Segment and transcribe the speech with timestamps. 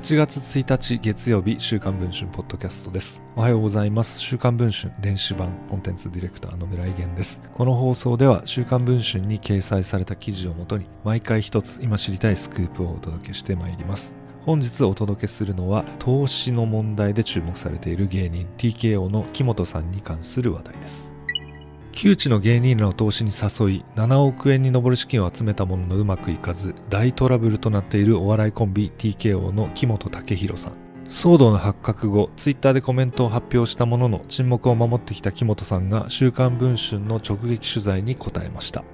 [0.00, 3.20] 8月1日月曜日週刊文春ポッドキャストです。
[3.36, 4.18] おはようございます。
[4.18, 7.42] 週刊文春電子版コンテンツディレクターの村井源です。
[7.52, 14.14] この放送では週刊文春に掲載された記事をもとに毎回一つ今知りたいスクープをお届けしてまいります。
[14.46, 21.12] 本日お届けするのは投資の問題で注目されている芸人 TKO の木本さんに関する話題です。
[21.92, 30.72] 旧知の芸人らの投資に誘い7億円に上る資金を集めたもののうまくいかず大トラブルとなっているお笑いコンビ TKO の木本武宏さん。
[31.08, 38.84] 騒動の発覚後ツイッターでコメントを発表したものの沈黙を守ってきた木本さんが週刊文春の直撃取材に答えました。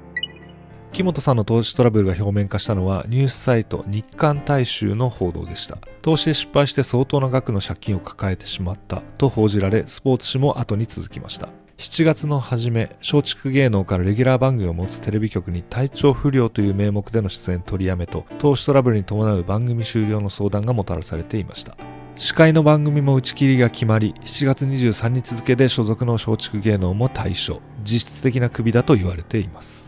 [0.93, 5.77] 木本さんの投資トラブルが表面化したのはニュースサイト日刊大衆の報道でした。
[6.01, 11.51] 投資で失敗して相当な額の借金を抱えてしまったと報じられスポーツ紙も後に続きました。
[11.79, 21.77] 7月の初め松竹芸能からレギュラー番組を持つテレビ局に体調不良という名目での出演取りやめと投資トラブルに伴う番組終了の相談がもたらされていました。
[22.17, 27.61] 司会の番組も打ち切りが決まり7月23日付で所属の松竹芸能も退所。
[27.85, 29.87] 実質的なクビだと言われています。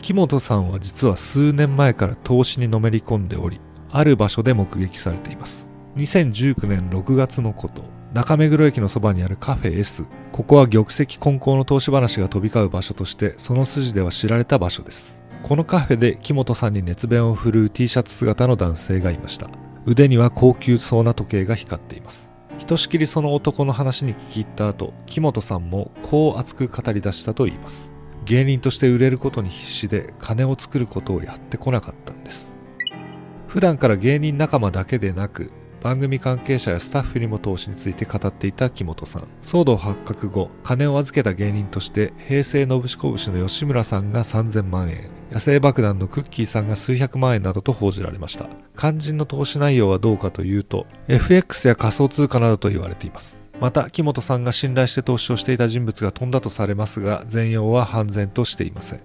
[0.00, 5.68] 木本さんは実は数年前から投資にのめり込んでおりある場所で目撃されています。
[5.96, 7.82] 2019年6月のこと。
[8.12, 15.20] 中目黒駅のそばにあるカフェ S ここは玉石混交の投資話が飛び交う場所としてその筋では知られた場所です。
[15.42, 19.48] このカフェで木本さんに熱弁を振るう T シャツ姿の男性がいました。
[19.86, 22.32] 腕には高級そうな時計が光っています。
[22.58, 27.92] ひとしきりその男の話に聞き入った後木本さんもこう熱く語り出したといいます。
[28.24, 32.54] 芸人として売れることに必死で金を作ることをやってこなかったんです。
[33.46, 39.28] 普段から芸人仲間だけでなく番組関係者やスタッフにも投資について語っていた木本さん。
[39.42, 45.10] 騒動発覚後金を預けた芸人として平成のぶしこぶしの吉村さんが3000万円。
[45.32, 48.46] 野生爆弾のクッキーさんが数百万円などと報じられました。
[48.76, 53.42] 肝心の投資内容はどうかというと FX や仮想通貨などと言われています。
[53.58, 59.02] また木本さんが信頼して投資をしていた人物が飛んだとされますが全容は判然としていません。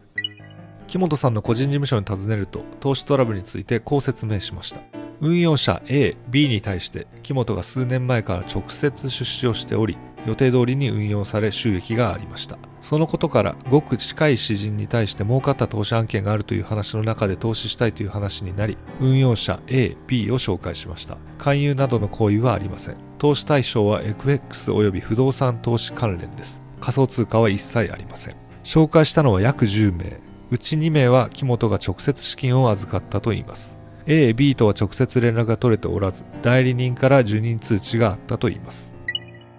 [0.87, 5.04] 木本さんの個人事務所に尋ねると投資トラブルについてこう説明しました。
[5.21, 12.57] 運用者 A、B に対して木本が数年前から直接出資をしており予定通りに運用され収益がありました。
[12.81, 21.17] そのことからごく近い詩人に対して儲かった投資案件があるという話の中で投資したいという話になり運用者 A、B を紹介しました。
[21.37, 22.97] 勧誘などの行為はありません。
[23.17, 26.61] 投資対象は FX 及び不動産投資関連です。
[26.81, 28.35] 仮想通貨は一切ありません。
[28.63, 30.19] 紹介したのは約10名。
[30.51, 33.77] うち2名は木本が直接資金を預かったといいます。
[34.07, 38.93] A、B とは直接連絡が取れておらず、代理人から受任通知があったといいます。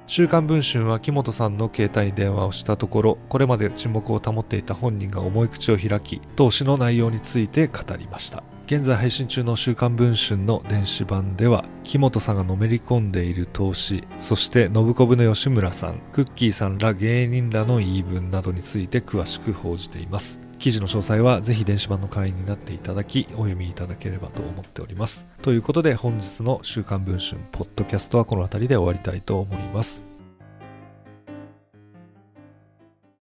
[0.09, 8.45] 週刊文春は木本さんの携帯に電話をしたところ、これまで沈黙を保っていた本人が重い口を開き、投資の内容について語りました。
[8.67, 20.46] 現在配信中の週刊文春の電子版では、木本さんがのめり込んでいる投資、そして信子部の吉村さん、クッキーさんら芸人らの言い分などについて詳しく報じています。
[20.59, 25.27] 記事の詳細はぜひ電子版の会員になっていただきお読みいただければと思っております。
[25.43, 30.16] ということで本日の週刊文春ポッドキャストはこの辺りで終わりたいと思います。